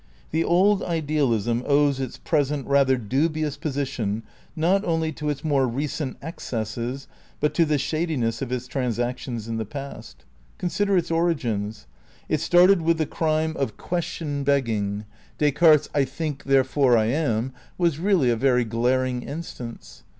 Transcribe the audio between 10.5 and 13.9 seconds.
Consider its origins. It started with the crime of